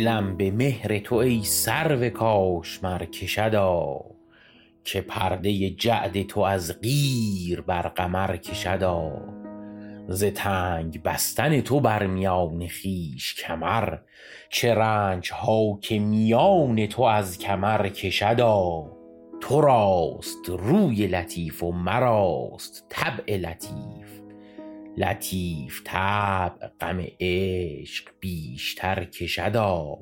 [0.00, 4.00] دلم به مهر تو ای سرو کاشمر کشدا
[4.84, 9.12] که پرده جعد تو از قیر بر قمر کشدا.
[10.08, 13.98] ز تنگ بستن تو بر میان خویش کمر
[14.50, 18.86] چه رنج ها که میان تو از کمر کشدا.
[19.40, 24.19] تو راست روی لطیف و مراست طبع لطیف.
[24.96, 29.98] لطیف طبع غم عشق بیشتر کشدا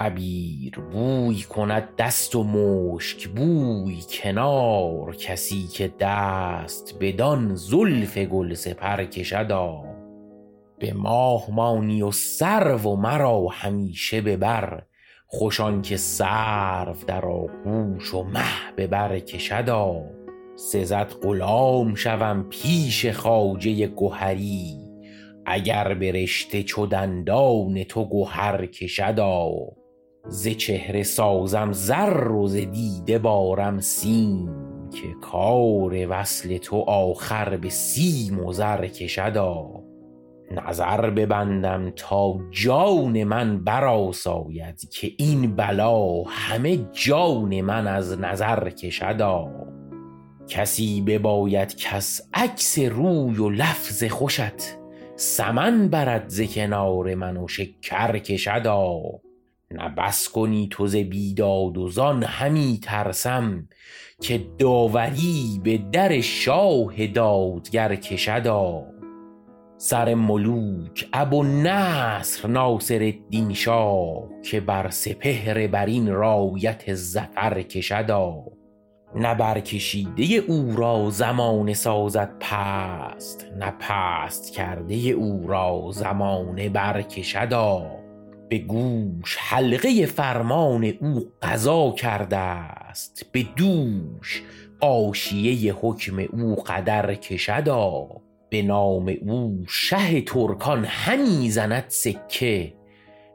[0.00, 5.16] عبیر بوی کند دست و مشک بوی کنار.
[5.16, 9.82] کسی که دست بدان زلف گلسپر کشدا
[10.78, 14.82] به ماه مانی و سرو و مرا همیشه به بر.
[15.26, 20.02] خوش آنکه سرو در آغوش و مه به بر کشدا
[20.70, 24.76] سزد غلام شوم پیش خواجه گهری.
[25.46, 29.50] اگر به رشته چو دندان تو گهر کشدا.
[30.28, 34.48] ز چهره سازم زر و ز دیده بارم سیم
[34.90, 39.82] که کار وصل تو آخر به سیم و زر کشدا.
[40.50, 49.71] نظر ببندم تا جان من برآساید که این بلا همه جان من از نظر کشدا.
[50.48, 54.82] کسی بباید کس عکس روی و لفظ خوشت
[55.16, 59.00] سمن برد ز کنار من و شکر کشدا
[59.70, 63.68] نه بس کنی تو ز بیداد و زان همی ترسم
[64.20, 68.86] که داوری به در شاه دادگر کشدا
[69.78, 78.44] سر ملوک ابوالنصر ناصرالدین شاه که بر سپهر برین رایت ظفر کشدا
[79.14, 87.90] نه برکشیده او را زمانه سازد پست نه پست کرده او را زمانه برکشدا
[88.48, 94.42] به گوش حلقه فرمان او قضا کرده است به دوش
[94.80, 98.08] غاشیه حکم او قدر کشدا
[98.50, 102.74] به نام او شه ترکان همی زند سکه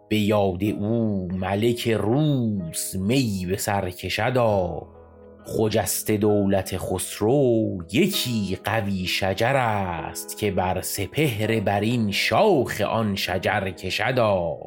[0.10, 4.88] به یاد او ملک روس می به سر کشدا
[5.48, 14.58] خجسته دولت خسرو یکی قوی شجر است که بر سپهر برین شاخ آن شجر کشدا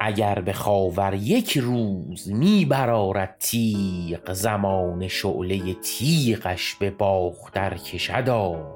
[0.00, 8.74] اگر به خاور یک روز می برآرد تیغ زمانه شعله تیغش به باختر کشدا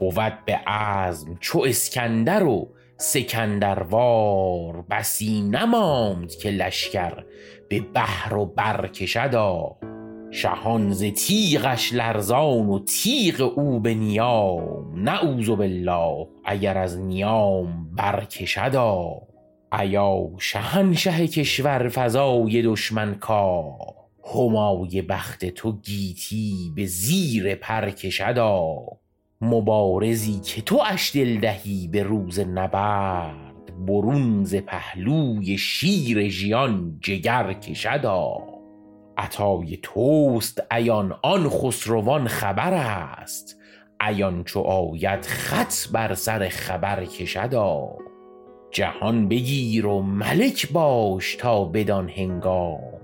[0.00, 7.24] بود به عزم چو اسکندر و سکندروار بسی نماند که لشکر
[7.68, 9.76] به بحر و بر کشدا
[10.36, 14.92] شهان ز تیغش لرزان و تیغ او به نیام.
[14.94, 19.22] نعوذبالله اگر از نیام برکشدا
[19.72, 23.78] ایا شهنشه کشور فزای دشمن کاه
[24.34, 28.76] همای بخت تو گیتی به زیر پر کشدا
[29.40, 38.53] مبارزی که تواش دل دهی به روز نبرد برون ز پهلوی شیر ژیان جگر کشدا
[39.18, 43.60] عطای توست عیان آن خسروان خبر است.
[44.00, 47.88] عیان چو آید خط بر سر خبر کشدا
[48.70, 53.00] جهان بگیر و ملک باش تا بدان هنگام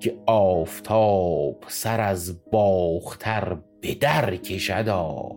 [0.00, 5.28] که آفتاب سر از باختر به در کشدا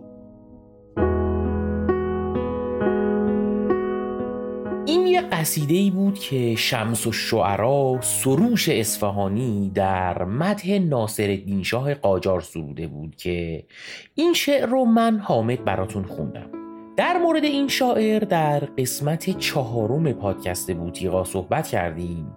[5.19, 12.87] یه قصیده ای بود که شمس الشعرا سروش اصفهانی در مدح ناصرالدین شاه قاجار سروده
[12.87, 13.63] بود که
[14.15, 16.49] این شعر رو من حامد براتون خوندم.
[16.97, 22.35] در مورد این شاعر در قسمت چهارم پادکست بوتیقا صحبت کردیم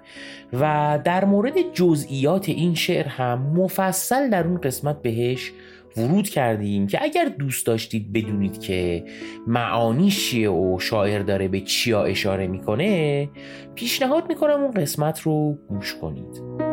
[0.53, 5.53] و در مورد جزئیات این شعر هم مفصل در اون قسمت بهش
[5.97, 9.05] ورود کردیم که اگر دوست داشتید بدونید که
[9.47, 13.29] معانی چیه و شاعر داره به چیا اشاره می‌کنه
[13.75, 16.72] پیشنهاد می‌کنم اون قسمت رو گوش کنید.